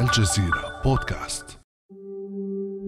[0.00, 1.58] الجزيرة بودكاست.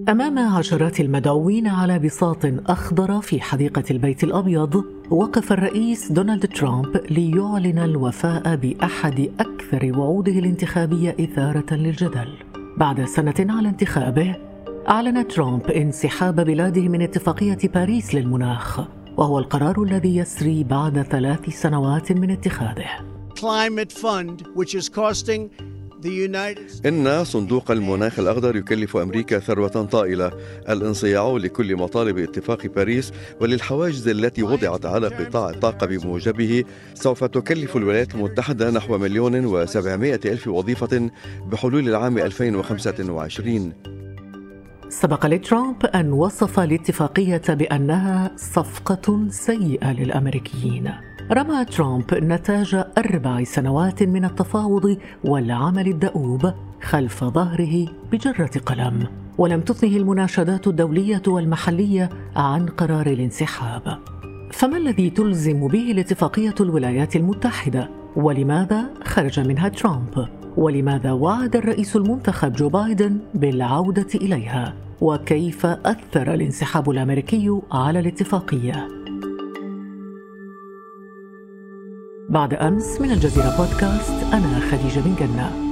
[0.09, 7.79] أمام عشرات المدعوين على بساط أخضر في حديقة البيت الأبيض وقف الرئيس دونالد ترامب ليعلن
[7.79, 12.29] الوفاء بأحد أكثر وعوده الانتخابية إثارة للجدل.
[12.77, 14.37] بعد سنة على انتخابه
[14.89, 18.81] أعلن ترامب انسحاب بلاده من اتفاقية باريس للمناخ
[19.17, 23.09] وهو القرار الذي يسري بعد ثلاث سنوات من اتخاذه.
[23.35, 25.68] Climate fund, which is costing
[26.87, 30.33] إن صندوق المناخ الأخضر يكلف أمريكا ثروة طائلة.
[30.69, 38.15] الانصياع لكل مطالب اتفاق باريس وللحواجز التي وضعت على قطاع الطاقة بموجبه سوف تكلف الولايات
[38.15, 41.11] المتحدة نحو مليون وسبعمائة ألف وظيفة
[41.47, 43.73] بحلول العام 2025
[44.89, 51.08] سبق لترامب أن وصف الاتفاقية بأنها صفقة سيئة للأمريكيين.
[51.33, 59.07] رمى ترامب نتاج أربع سنوات من التفاوض والعمل الدؤوب خلف ظهره بجرة قلم.
[59.39, 63.99] ولم تثنه المناشدات الدولية والمحلية عن قرار الانسحاب.
[64.53, 72.53] فما الذي تلزم به الاتفاقية الولايات المتحدة؟ ولماذا خرج منها ترامب؟ ولماذا وعد الرئيس المنتخب
[72.53, 78.98] جو بايدن بالعودة إليها؟ وكيف أثر الانسحاب الأمريكي على الاتفاقية؟
[82.29, 85.69] بعد أمس من الجزيرة بودكاست أنا خديجة بن جنة.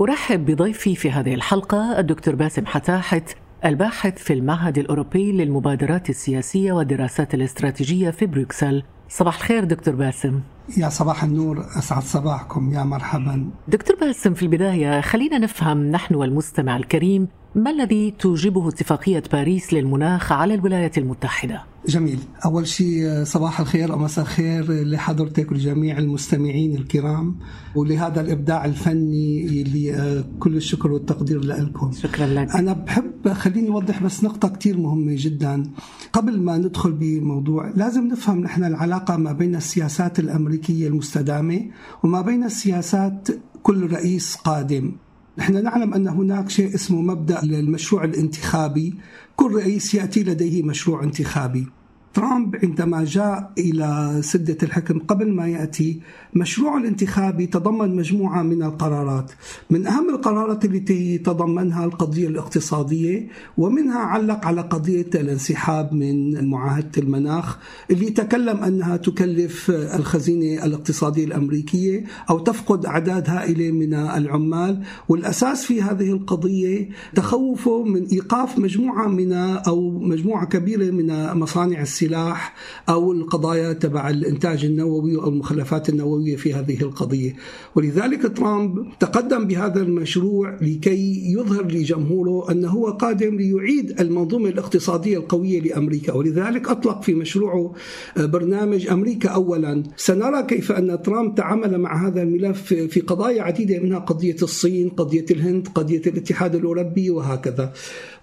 [0.00, 7.34] أرحب بضيفي في هذه الحلقة الدكتور باسم حتاحت الباحث في المعهد الأوروبي للمبادرات السياسية والدراسات
[7.34, 8.82] الاستراتيجية في بروكسل.
[9.08, 10.40] صباح الخير دكتور باسم.
[10.76, 13.50] يا صباح النور أسعد صباحكم يا مرحبا.
[13.68, 20.32] دكتور باسم في البداية خلينا نفهم نحن والمستمع الكريم ما الذي توجبه اتفاقية باريس للمناخ
[20.32, 22.18] على الولايات المتحدة؟ جميل.
[22.44, 27.36] أول شيء صباح الخير أو مساء الخير لحضرتك ولجميع المستمعين الكرام
[27.74, 31.92] ولهذا الإبداع الفني اللي كل الشكر والتقدير لكم.
[31.92, 32.56] شكرا لك.
[32.56, 35.70] أنا بحب خليني أوضح بس نقطة كتير مهمة جدا.
[36.12, 41.60] قبل ما ندخل بموضوع لازم نفهم نحن العلاقة ما بين السياسات الأمريكية المستدامة
[42.02, 43.28] وما بين السياسات
[43.62, 44.92] كل رئيس قادم.
[45.38, 48.94] نحن نعلم أن هناك شيء اسمه مبدأ المشروع الانتخابي.
[49.36, 51.66] كل رئيس يأتي لديه مشروع انتخابي.
[52.14, 56.00] ترامب عندما جاء إلى سدة الحكم قبل ما يأتي
[56.34, 59.30] مشروع الانتخابي تضمن مجموعة من القرارات.
[59.70, 67.58] من أهم القرارات التي تضمنها القضية الاقتصادية ومنها علق على قضية الانسحاب من معاهدة المناخ
[67.90, 74.82] اللي تكلم أنها تكلف الخزينة الاقتصادية الأمريكية أو تفقد أعداد هائلة من العمال.
[75.08, 82.54] والأساس في هذه القضية تخوفه من إيقاف مجموعة من أو مجموعة كبيرة من مصانع السلاح
[82.88, 87.36] أو القضايا تبع الإنتاج النووي أو المخلفات النووية في هذه القضية.
[87.74, 95.60] ولذلك ترامب تقدم بهذا المشروع لكي يظهر لجمهوره أنه هو قادم ليعيد المنظومة الاقتصادية القوية
[95.60, 96.12] لأمريكا.
[96.12, 97.74] ولذلك أطلق في مشروعه
[98.16, 99.82] برنامج أمريكا اولا.
[99.96, 105.26] سنرى كيف أن ترامب تعامل مع هذا الملف في قضايا عديدة منها قضية الصين قضية
[105.30, 107.72] الهند قضية الاتحاد الأوروبي وهكذا.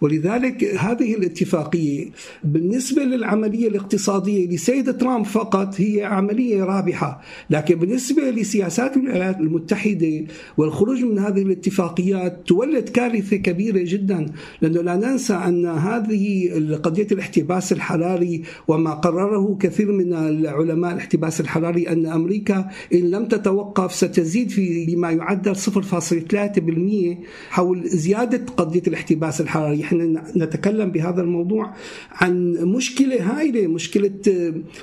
[0.01, 2.09] ولذلك هذه الاتفاقية
[2.43, 7.21] بالنسبة للعملية الاقتصادية لسيد ترامب فقط هي عملية رابحة.
[7.49, 10.25] لكن بالنسبة لسياسات الولايات المتحدة
[10.57, 14.25] والخروج من هذه الاتفاقيات تولد كارثة كبيرة جدا
[14.61, 16.51] لأنه لا ننسى أن هذه
[16.83, 23.95] قضية الاحتباس الحراري وما قرره كثير من العلماء الاحتباس الحراري أن أمريكا إن لم تتوقف
[23.95, 27.17] ستزيد في بما يعدل 0.3%
[27.49, 29.83] حول زيادة قضية الاحتباس الحراري.
[29.83, 31.73] إحنا نتكلم بهذا الموضوع
[32.11, 34.11] عن مشكلة هائلة مشكلة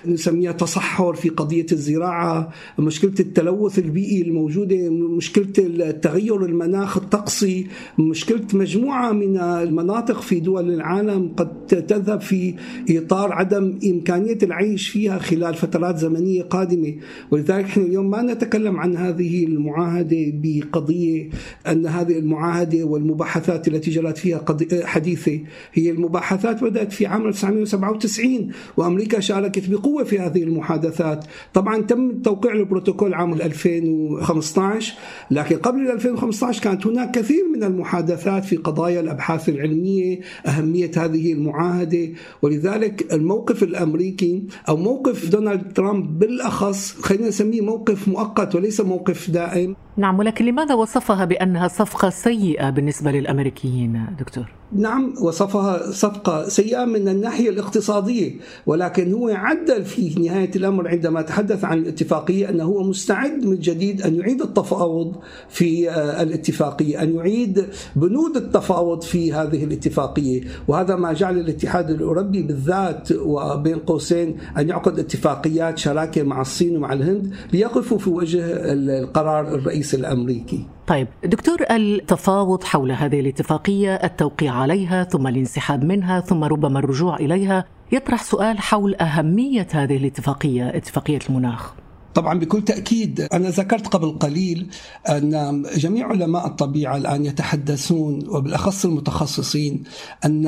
[0.07, 7.67] نسميها تصحر في قضية الزراعة مشكلة التلوث البيئي الموجودة مشكلة التغير المناخ الطقسي
[7.99, 12.55] مشكلة مجموعة من المناطق في دول العالم قد تذهب في
[12.91, 16.95] إطار عدم إمكانية العيش فيها خلال فترات زمنية قادمة.
[17.31, 21.31] ولذلك إحنا اليوم ما نتكلم عن هذه المعاهدة بقضية
[21.67, 24.45] أن هذه المعاهدة والمباحثات التي جرت فيها
[24.85, 25.41] حديثة
[25.73, 31.25] هي المباحثات بدأت في عام 1997 وأمريكا شاركت بقوة في هذه المحادثات.
[31.55, 34.95] طبعا تم توقيع البروتوكول عام 2015
[35.31, 42.09] لكن قبل 2015 كانت هناك كثير من المحادثات في قضايا الأبحاث العلمية أهمية هذه المعاهدة.
[42.43, 49.77] ولذلك الموقف الأمريكي أو موقف دونالد ترامب بالأخص خلينا نسميه موقف مؤقت وليس موقف دائم.
[49.97, 57.09] نعم ولكن لماذا وصفها بأنها صفقة سيئة بالنسبة للأمريكيين دكتور؟ نعم وصفها صفقة سيئة من
[57.09, 58.35] الناحية الاقتصادية
[58.67, 64.03] ولكن هو عدل في نهاية الأمر عندما تحدث عن الاتفاقية أنه هو مستعد من جديد
[64.03, 65.17] أن يعيد التفاوض
[65.49, 67.67] في آه، الاتفاقية أن يعيد
[67.97, 70.41] بنود التفاوض في هذه الاتفاقية.
[70.69, 76.93] وهذا ما جعل الاتحاد الأوروبي بالذات وبين قوسين أن يعقد اتفاقيات شراكة مع الصين ومع
[76.93, 78.43] الهند ليقفوا في وجه
[78.73, 80.78] القرار الرئيس الأمريكي.
[80.89, 87.65] طيب دكتور التفاوض حول هذه الاتفاقية التوقيع عليها ثم الانسحاب منها ثم ربما الرجوع إليها
[87.93, 91.75] يطرح سؤال حول أهمية هذه الاتفاقية اتفاقية المناخ.
[92.15, 94.67] طبعا بكل تأكيد أنا ذكرت قبل قليل
[95.09, 99.83] أن جميع علماء الطبيعة الآن يتحدثون وبالأخص المتخصصين
[100.25, 100.45] أن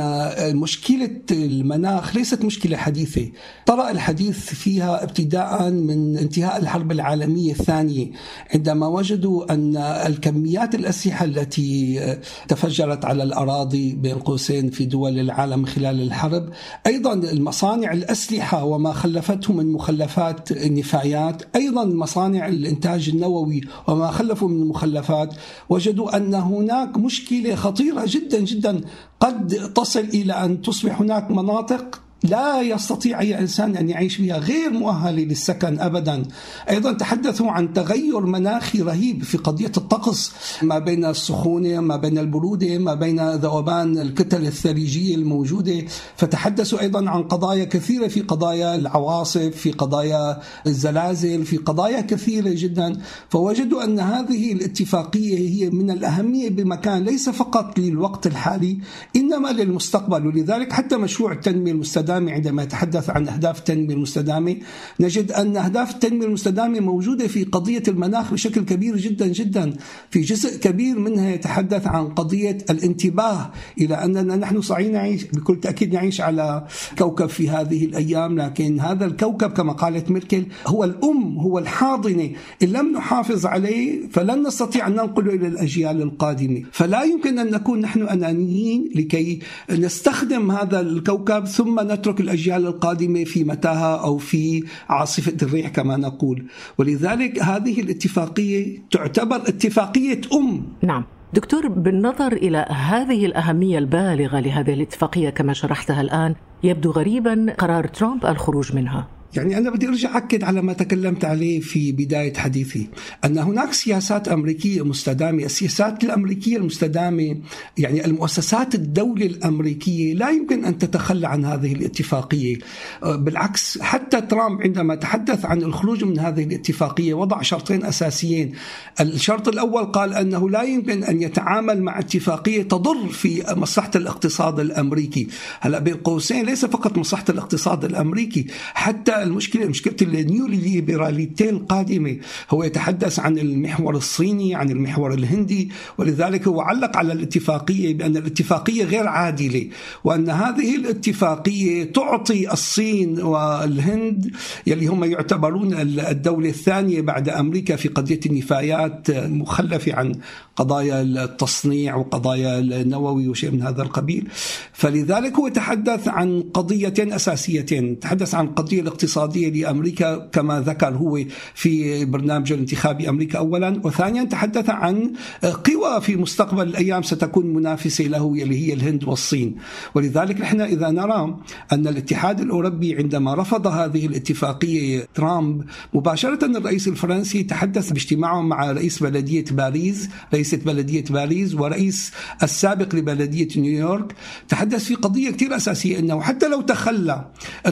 [0.57, 3.31] مشكلة المناخ ليست مشكلة حديثة.
[3.67, 8.11] طرأ الحديث فيها ابتداء من انتهاء الحرب العالمية الثانية
[8.55, 12.01] عندما وجدوا أن الكميات الأسلحة التي
[12.49, 16.49] تفجرت على الأراضي بين قوسين في دول العالم خلال الحرب
[16.87, 24.63] أيضا المصانع الأسلحة وما خلفته من مخلفات النفايات أيضا مصانع الإنتاج النووي وما خلفوا من
[24.63, 25.35] المخلفات
[25.69, 28.81] وجدوا أن هناك مشكلة خطيرة جدا جدا
[29.21, 34.71] قد تصل إلى أن تصبح هناك مناطق لا يستطيع أي إنسان أن يعيش بها غير
[34.71, 36.23] مؤهلة للسكن أبدا.
[36.71, 40.33] أيضا تحدثوا عن تغير مناخي رهيب في قضية الطقس
[40.63, 45.85] ما بين السخونة ما بين البرودة ما بين ذوبان الكتل الثلجية الموجودة.
[46.17, 52.97] فتحدثوا أيضا عن قضايا كثيرة في قضايا العواصف في قضايا الزلازل في قضايا كثيرة جدا.
[53.29, 58.79] فوجدوا أن هذه الاتفاقية هي من الأهمية بمكان ليس فقط للوقت الحالي
[59.17, 60.27] إنما للمستقبل.
[60.27, 64.57] ولذلك حتى مشروع التنمية المستدامة المستدامة عندما يتحدث عن أهداف التنمية المستدامة
[65.01, 69.77] نجد أن أهداف التنمية المستدامة موجودة في قضية المناخ بشكل كبير جدا جدا.
[70.11, 75.95] في جزء كبير منها يتحدث عن قضية الانتباه إلى أننا نحن صحيح نعيش بكل تأكيد
[75.95, 76.67] نعيش على
[76.99, 82.31] كوكب في هذه الأيام لكن هذا الكوكب كما قالت ميركل هو الأم هو الحاضنة.
[82.63, 86.63] إن لم نحافظ عليه فلن نستطيع أن ننقله إلى الأجيال القادمة.
[86.73, 89.39] فلا يمكن أن نكون نحن أنانيين لكي
[89.71, 96.45] نستخدم هذا الكوكب ثم نترك الأجيال القادمة في متاهة أو في عاصفة الريح كما نقول.
[96.79, 100.63] ولذلك هذه الاتفاقية تعتبر اتفاقية أم.
[100.83, 101.05] نعم.
[101.33, 108.27] دكتور بالنظر إلى هذه الأهمية البالغة لهذه الاتفاقية كما شرحتها الآن يبدو غريبا قرار ترامب
[108.27, 109.20] الخروج منها.
[109.35, 112.89] يعني أنا بدي أرجع أكد على ما تكلمت عليه في بداية حديثي
[113.25, 117.37] أن هناك سياسات أمريكية مستدامة السياسات الأمريكية المستدامة
[117.79, 122.57] يعني المؤسسات الدولة الأمريكية لا يمكن أن تتخلى عن هذه الاتفاقية.
[123.03, 128.53] أه، بالعكس حتى ترامب عندما تحدث عن الخروج من هذه الاتفاقية وضع شرطين أساسيين.
[129.01, 135.29] الشرط الأول قال أنه لا يمكن أن يتعامل مع اتفاقية تضر في مصلحة الاقتصاد الأمريكي.
[135.61, 142.17] هلأ بين قوسين ليس فقط مصلحة الاقتصاد الأمريكي حتى المشكلة مشكلة النيو ليبراليتي القادمة.
[142.51, 148.85] هو يتحدث عن المحور الصيني عن المحور الهندي ولذلك هو علق على الاتفاقية بأن الاتفاقية
[148.85, 149.67] غير عادلة
[150.05, 154.31] وأن هذه الاتفاقية تعطي الصين والهند
[154.67, 160.13] يلي هم يعتبرون الدولة الثانية بعد أمريكا في قضية النفايات المخلفه عن
[160.57, 164.29] قضايا التصنيع وقضايا النووي وشيء من هذا القبيل.
[164.73, 171.25] فلذلك هو تحدث عن قضيتين أساسيتين تحدث عن قضية الاقتصاد الاقتصادية لأمريكا كما ذكر هو
[171.55, 173.81] في برنامجه الانتخابي أمريكا أولا.
[173.85, 175.13] وثانيا تحدث عن
[175.43, 179.57] قوى في مستقبل الأيام ستكون منافسة له اللي هي الهند والصين.
[179.95, 181.37] ولذلك نحن إذا نرى
[181.73, 185.65] أن الاتحاد الأوروبي عندما رفض هذه الاتفاقية ترامب
[185.95, 192.13] مباشرة الرئيس الفرنسي تحدث باجتماعه مع رئيس بلدية باريس رئيسة بلدية باريس ورئيس
[192.43, 194.15] السابق لبلدية نيويورك.
[194.49, 197.25] تحدث في قضية كثير أساسية أنه حتى لو تخلى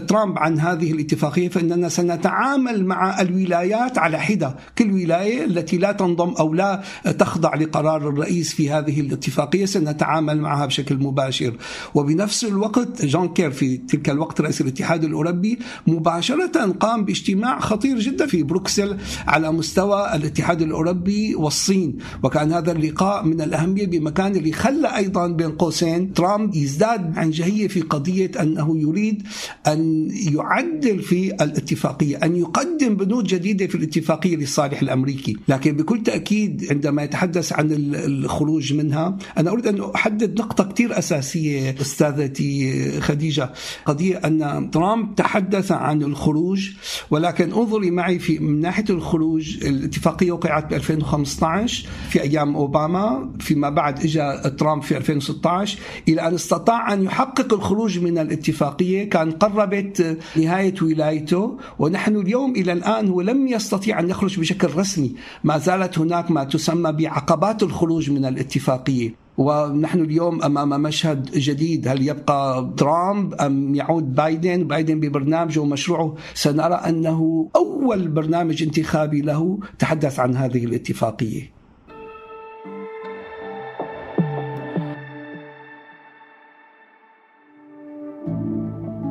[0.08, 4.56] ترامب عن هذه الاتفاقية الاتفاقية فإننا سنتعامل مع الولايات على حدة.
[4.78, 6.82] كل ولاية التي لا تنضم أو لا
[7.18, 11.56] تخضع لقرار الرئيس في هذه الاتفاقية سنتعامل معها بشكل مباشر.
[11.94, 18.42] وبنفس الوقت يونكر في تلك الوقت رئيس الاتحاد الأوروبي مباشرة قام باجتماع خطير جدا في
[18.42, 21.98] بروكسل على مستوى الاتحاد الأوروبي والصين.
[22.22, 26.12] وكان هذا اللقاء من الأهمية بمكان اللي خلى أيضا بين قوسين.
[26.12, 29.22] ترامب يزداد عنجهية في قضية أنه يريد
[29.66, 35.36] أن يعدل في في الاتفاقية أن يقدم بنود جديدة في الاتفاقية للصالح الأمريكي.
[35.48, 41.74] لكن بكل تأكيد عندما يتحدث عن الخروج منها أنا أريد أن أحدد نقطة كثير أساسية
[41.80, 43.52] أستاذتي خديجة.
[43.86, 46.70] قضية أن ترامب تحدث عن الخروج
[47.10, 53.70] ولكن انظري معي في من ناحية الخروج الاتفاقية وقعت ب 2015 في أيام أوباما فيما
[53.70, 60.18] بعد إجا ترامب في 2016 إلى أن استطاع أن يحقق الخروج من الاتفاقية كان قربت
[60.36, 60.74] نهاية
[61.08, 65.14] ولايته ونحن اليوم إلى الآن هو لم يستطيع أن يخرج بشكل رسمي.
[65.44, 69.14] ما زالت هناك ما تسمى بعقبات الخروج من الاتفاقية.
[69.38, 76.14] ونحن اليوم أمام مشهد جديد هل يبقى ترامب أم يعود بايدن؟ بايدن ببرنامجه ومشروعه.
[76.34, 81.57] سنرى أنه أول برنامج انتخابي له تحدث عن هذه الاتفاقية.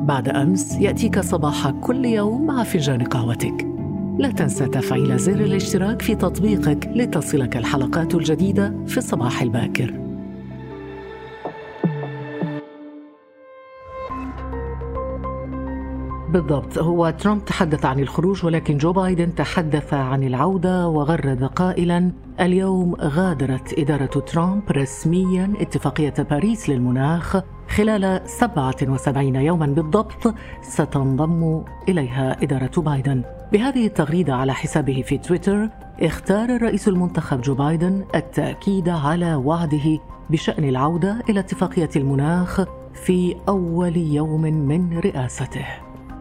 [0.08, 3.66] بعد أمس يأتيك صباح كل يوم مع فنجان قهوتك.
[4.18, 9.94] لا تنسى تفعيل زر الاشتراك في تطبيقك لتصلك الحلقات الجديدة في الصباح الباكر.
[16.32, 22.94] بالضبط هو ترامب تحدث عن الخروج ولكن جو بايدن تحدث عن العودة وغرد قائلا اليوم
[22.94, 27.36] غادرت إدارة ترامب رسميا اتفاقية باريس للمناخ
[27.68, 33.22] خلال 77 يوما بالضبط ستنضم إليها إدارة بايدن.
[33.52, 35.68] بهذه التغريدة على حسابه في تويتر
[36.00, 39.98] اختار الرئيس المنتخب جو بايدن التأكيد على وعده
[40.30, 45.66] بشأن العودة إلى اتفاقية المناخ في أول يوم من رئاسته.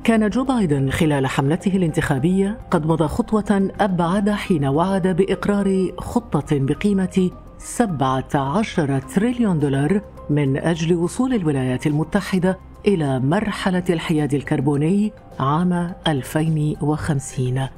[0.03, 7.29] كان جو بايدن خلال حملته الانتخابية قد مضى خطوة أبعد حين وعد بإقرار خطة بقيمة
[7.57, 12.57] 17 تريليون دولار من أجل وصول الولايات المتحدة
[12.87, 17.76] إلى مرحلة الحياد الكربوني عام 2050 So today,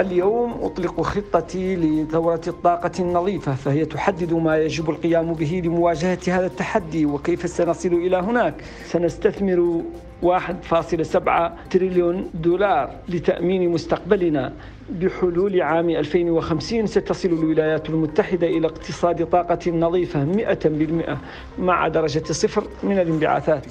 [0.00, 7.06] اليوم أطلق خطتي لثورة الطاقة النظيفة فهي تحدد ما يجب القيام به لمواجهة هذا التحدي
[7.06, 8.54] وكيف سنصل إلى هناك؟
[8.84, 9.82] سنستثمر
[10.22, 14.52] 1.7 تريليون دولار لتأمين مستقبلنا.
[14.90, 21.18] بحلول عام 2050 ستصل الولايات المتحدة إلى اقتصاد طاقة نظيفة 100%
[21.58, 23.66] مع درجة صفر من الانبعاثات.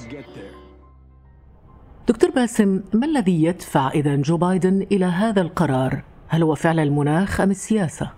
[2.08, 7.40] دكتور باسم ما الذي يدفع إذا جو بايدن إلى هذا القرار؟ هل هو فعل المناخ
[7.40, 8.17] أم السياسة؟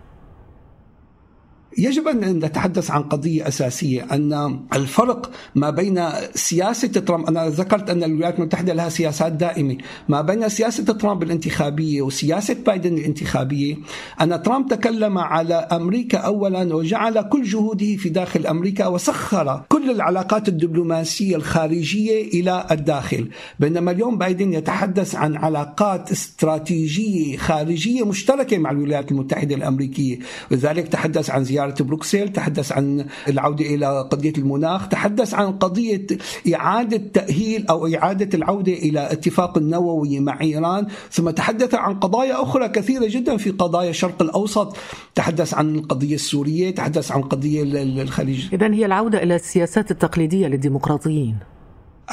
[1.78, 8.04] يجب أن نتحدث عن قضية أساسية أن الفرق ما بين سياسة ترامب أنا ذكرت أن
[8.04, 9.76] الولايات المتحدة لها سياسات دائمة
[10.08, 13.76] ما بين سياسة ترامب الانتخابية وسياسة بايدن الانتخابية
[14.20, 20.48] أن ترامب تكلم على أمريكا اولا وجعل كل جهوده في داخل أمريكا وسخر كل العلاقات
[20.48, 23.28] الدبلوماسية الخارجية إلى الداخل.
[23.60, 30.18] بينما اليوم بايدن يتحدث عن علاقات استراتيجية خارجية مشتركة مع الولايات المتحدة الأمريكية
[30.50, 36.06] ولذلك تحدث عن زيارة زيارة بروكسل تحدث عن العودة إلى قضية المناخ تحدث عن قضية
[36.54, 42.68] إعادة تأهيل أو إعادة العودة إلى اتفاق النووي مع إيران ثم تحدث عن قضايا أخرى
[42.68, 44.76] كثيرة جدا في قضايا الشرق الأوسط
[45.14, 47.62] تحدث عن القضية السورية تحدث عن قضية
[48.02, 48.54] الخليج.
[48.54, 51.49] إذا هي العودة إلى السياسات التقليدية للديمقراطيين.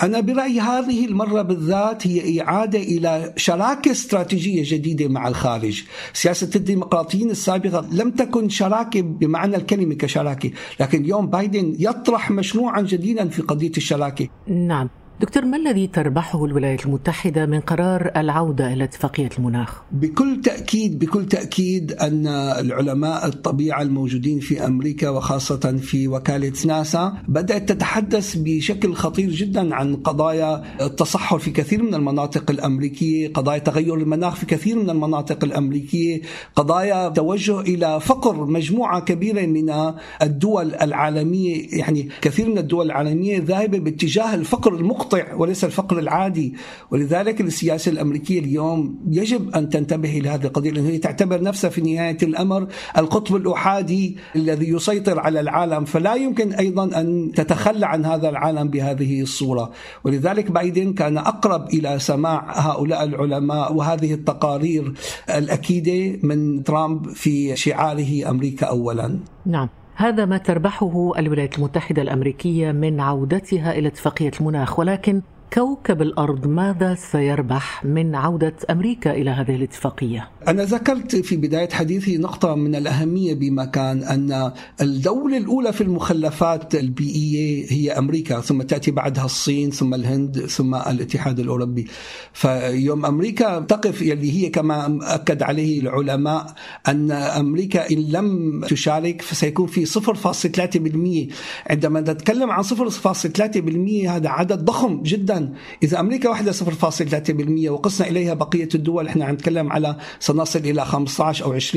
[0.04, 5.84] أنا برأيي هذه المرة بالذات هي إعادة إلى شراكة استراتيجية جديدة مع الخارج.
[6.14, 13.30] سياسة الديمقراطيين السابقة لم تكن شراكة بمعنى الكلمة كشراكة لكن اليوم بايدن يطرح مشروعا جديدا
[13.30, 14.28] في قضية الشراكة.
[14.48, 14.90] نعم.
[15.22, 21.26] دكتور ما الذي تربحه الولايات المتحدة من قرار العودة إلى اتفاقية المناخ؟ بكل تأكيد بكل
[21.26, 29.30] تأكيد أن العلماء الطبيعة الموجودين في أمريكا وخاصة في وكالة ناسا بدأت تتحدث بشكل خطير
[29.30, 34.90] جدا عن قضايا التصحر في كثير من المناطق الأمريكية قضايا تغير المناخ في كثير من
[34.90, 36.22] المناطق الأمريكية
[36.56, 43.80] قضايا توجه إلى فقر مجموعة كبيرة من الدول العالمية يعني كثير من الدول العالمية ذاهبة
[43.80, 46.54] باتجاه الفقر المقطع المقطع وليس الفقر العادي.
[46.92, 51.82] ولذلك السياسة الأمريكية اليوم يجب أن تنتبه إلى هذه القضية لأن هي تعتبر نفسها في
[51.82, 55.86] نهاية الأمر القطب الأحادي الذي يسيطر على العالم.
[55.86, 59.72] فلا يمكن أيضا أن تتخلى عن هذا العالم بهذه الصورة.
[60.04, 64.94] ولذلك بايدن كان أقرب إلى سماع هؤلاء العلماء وهذه التقارير
[65.30, 69.20] الأكيدة من ترامب في شعاره أمريكا أولا.
[69.46, 69.70] نعم.
[70.00, 75.22] هذا ما تربحه الولايات المتحدة الأمريكية من عودتها إلى اتفاقية المناخ ولكن
[75.54, 82.18] كوكب الأرض ماذا سيربح من عودة أمريكا إلى هذه الاتفاقية؟ أنا ذكرت في بداية حديثي
[82.18, 84.52] نقطة من الأهمية بمكان أن
[84.82, 91.40] الدولة الأولى في المخلفات البيئيه هي أمريكا ثم تأتي بعدها الصين ثم الهند ثم الاتحاد
[91.40, 91.88] الأوروبي
[92.34, 96.54] فيوم أمريكا تقف يلي هي كما أكد عليه العلماء
[96.88, 101.34] أن أمريكا إن لم تشارك فسيكون في 0.3%
[101.72, 105.37] عندما نتكلم عن 0.3% هذا عدد ضخم جدا
[105.84, 111.46] إذا أمريكا وحدها 0.3% وقسنا إليها بقية الدول إحنا عم نتكلم على سنصل إلى 15
[111.46, 111.76] أو 20%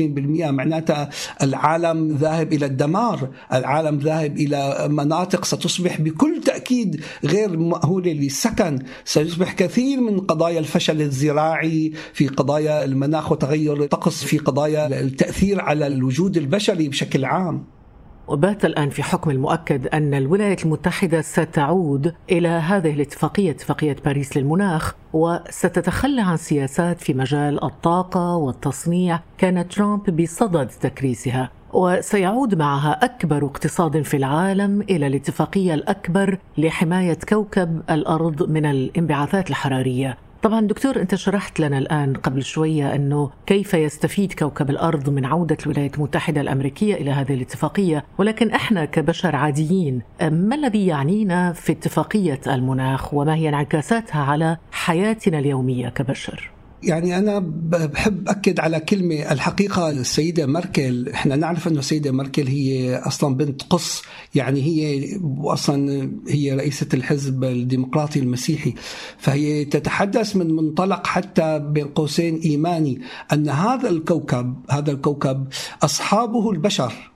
[0.51, 1.09] معناتها
[1.43, 8.79] العالم ذاهب إلى الدمار العالم ذاهب إلى مناطق ستصبح بكل تأكيد غير مأهولة للسكن.
[9.05, 15.87] سيصبح كثير من قضايا الفشل الزراعي في قضايا المناخ وتغير الطقس في قضايا التأثير على
[15.87, 17.80] الوجود البشري بشكل عام.
[18.27, 24.95] وبات الآن في حكم المؤكد أن الولايات المتحدة ستعود إلى هذه الاتفاقية اتفاقية باريس للمناخ
[25.13, 31.49] وستتخلى عن سياسات في مجال الطاقة والتصنيع كان ترامب بصدد تكريسها.
[31.73, 40.17] وسيعود معها أكبر اقتصاد في العالم إلى الاتفاقية الأكبر لحماية كوكب الأرض من الانبعاثات الحرارية.
[40.43, 45.57] طبعا دكتور أنت شرحت لنا الآن قبل شوية أنه كيف يستفيد كوكب الأرض من عودة
[45.65, 52.41] الولايات المتحدة الأمريكية إلى هذه الاتفاقية، ولكن إحنا كبشر عاديين ما الذي يعنينا في اتفاقية
[52.47, 56.50] المناخ وما هي انعكاساتها على حياتنا اليومية كبشر؟
[56.83, 61.09] يعني أنا بحب أكد على كلمة الحقيقة السيدة ميركل.
[61.09, 64.01] إحنا نعرف أنه السيدة ميركل هي أصلا بنت قص
[64.35, 65.09] يعني هي
[65.43, 68.73] أصلا هي رئيسة الحزب الديمقراطي المسيحي.
[69.17, 73.01] فهي تتحدث من منطلق حتى بين قوسين إيماني
[73.33, 75.47] أن هذا الكوكب هذا الكوكب
[75.83, 77.11] أصحابه البشر.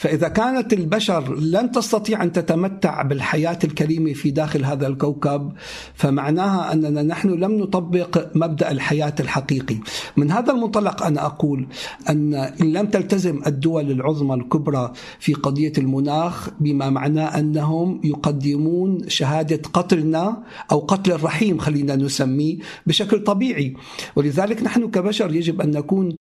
[0.00, 5.52] فإذا كانت البشر لن تستطيع أن تتمتع بالحياة الكريمة في داخل هذا الكوكب
[5.94, 9.76] فمعناها أننا نحن لم نطبق مبدأ الحياة الحقيقي.
[10.16, 11.66] من هذا المنطلق أنا أقول
[12.08, 19.62] أن إن لم تلتزم الدول العظمى الكبرى في قضية المناخ بما معناه أنهم يقدمون شهادة
[19.72, 20.42] قتلنا
[20.72, 23.76] أو قتل الرحيم خلينا نسميه بشكل طبيعي.
[24.16, 26.19] ولذلك نحن كبشر يجب أن نكون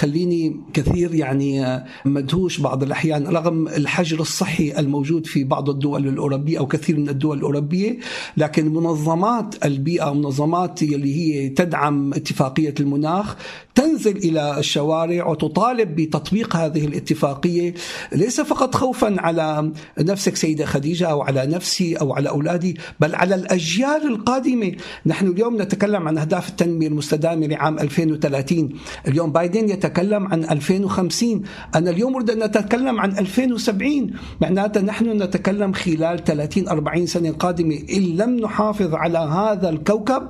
[0.00, 6.66] خليني كثير يعني مدهوش بعض الأحيان رغم الحجر الصحي الموجود في بعض الدول الأوروبية أو
[6.66, 7.98] كثير من الدول الأوروبية
[8.36, 13.36] لكن منظمات البيئة منظمات اللي هي تدعم اتفاقية المناخ
[13.74, 17.74] تنزل إلى الشوارع وتطالب بتطبيق هذه الاتفاقية.
[18.12, 23.34] ليس فقط خوفا على نفسك سيدة خديجة أو على نفسي أو على أولادي بل على
[23.34, 24.72] الأجيال القادمة.
[25.06, 28.68] نحن اليوم نتكلم عن أهداف التنمية المستدامة لعام 2030
[29.08, 31.42] اليوم بايدن يتكلم عن 2050
[31.74, 37.78] أنا اليوم أريد أن نتكلم عن 2070 معناتها نحن نتكلم خلال 30 40 سنة قادمة.
[37.92, 40.22] إن لم نحافظ على هذا الكوكب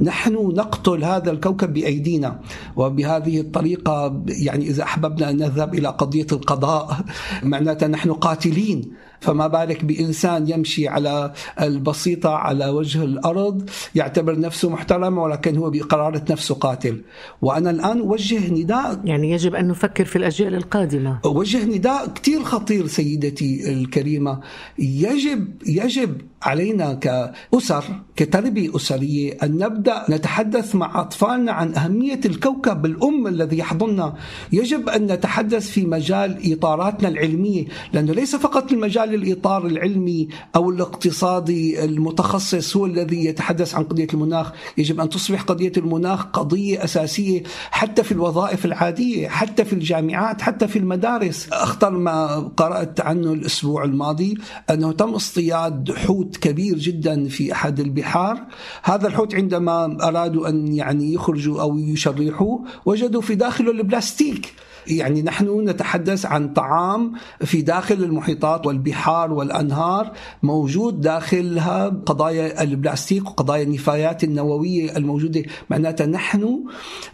[0.00, 2.40] نحن نقتل هذا الكوكب بأيدينا.
[2.76, 6.96] وبهذه الطريقة يعني إذا أحببنا أن نذهب إلى قضية القضاء
[7.42, 8.92] معناتها نحن قاتلين.
[9.20, 16.24] فما بالك بإنسان يمشي على البسيطة على وجه الأرض يعتبر نفسه محترم ولكن هو بقرارة
[16.30, 17.00] نفسه قاتل.
[17.42, 21.18] وأنا الآن أوجه نداء يعني يجب أن نفكر في الأجيال القادمة.
[21.24, 24.40] أوجه نداء كثير خطير سيدتي الكريمة.
[24.78, 27.84] يجب يجب علينا كأسر
[28.16, 34.14] كتربية أسرية أن نبدأ نتحدث مع أطفالنا عن أهمية الكوكب الأم الذي يحضننا.
[34.52, 41.84] يجب أن نتحدث في مجال إطاراتنا العلمية لأنه ليس فقط المجال الإطار العلمي أو الاقتصادي
[41.84, 44.52] المتخصص هو الذي يتحدث عن قضية المناخ.
[44.78, 50.68] يجب أن تصبح قضية المناخ قضية أساسية حتى في الوظائف العادية حتى في الجامعات حتى
[50.68, 51.48] في المدارس.
[51.52, 54.38] أخطر ما قرأت عنه الأسبوع الماضي
[54.70, 58.46] أنه تم اصطياد حوت كبير جدا في أحد البحار.
[58.82, 64.54] هذا الحوت عندما أرادوا أن يعني يخرجوا أو يشرحوه وجدوا في داخله البلاستيك.
[64.88, 67.12] يعني نحن نتحدث عن طعام
[67.44, 75.42] في داخل المحيطات والبحار والأنهار موجود داخلها قضايا البلاستيك وقضايا النفايات النووية الموجودة.
[75.70, 76.64] معناتها نحن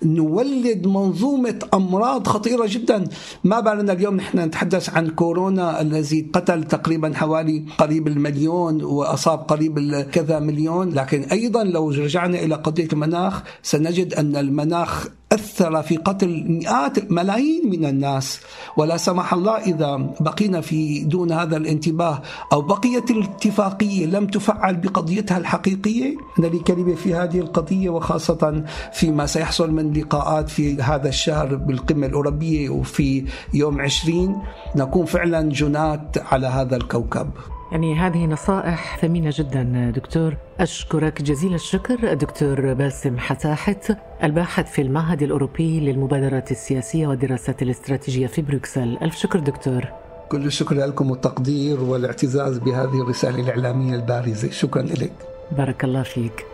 [0.02, 3.04] نولد منظومة أمراض خطيرة جدا.
[3.44, 10.00] ما بالنا اليوم نحن نتحدث عن كورونا الذي قتل تقريبا حوالي قريب المليون وأصاب قريب
[10.12, 10.90] كذا مليون.
[10.90, 17.70] لكن أيضا لو رجعنا إلى قضية المناخ سنجد أن المناخ أثر في قتل مئات ملايين
[17.70, 18.40] من الناس.
[18.76, 25.38] ولا سمح الله إذا بقينا في دون هذا الانتباه أو بقيت الاتفاقية لم تفعل بقضيتها
[25.38, 31.54] الحقيقية أنا لي كلمة في هذه القضية وخاصة فيما سيحصل من لقاءات في هذا الشهر
[31.56, 34.42] بالقمة الأوروبية وفي يوم 20
[34.76, 37.30] نكون فعلا جنات على هذا الكوكب.
[37.72, 40.36] يعني هذه نصائح ثمينة جدا دكتور.
[40.60, 48.42] أشكرك جزيل الشكر الدكتور باسم حتاحت الباحث في المعهد الأوروبي للمبادرات السياسية والدراسات الاستراتيجية في
[48.42, 48.98] بروكسل.
[49.02, 49.84] ألف شكر دكتور.
[50.28, 54.50] كل الشكر لكم والتقدير والاعتزاز بهذه الرسالة الإعلامية البارزة.
[54.50, 55.12] شكرا لك
[55.56, 56.46] بارك الله فيك.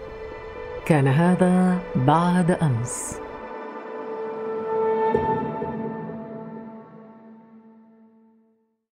[0.87, 3.19] كان هذا بعد أمس.